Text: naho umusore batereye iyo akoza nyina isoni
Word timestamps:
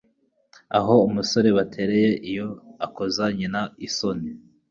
naho 0.71 0.93
umusore 1.07 1.49
batereye 1.57 2.09
iyo 2.29 2.47
akoza 2.85 3.23
nyina 3.37 3.61
isoni 3.87 4.29